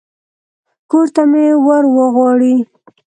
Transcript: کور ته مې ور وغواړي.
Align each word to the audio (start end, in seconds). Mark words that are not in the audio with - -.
کور 0.89 1.07
ته 1.15 1.23
مې 1.31 1.45
ور 1.65 1.83
وغواړي. 1.95 2.55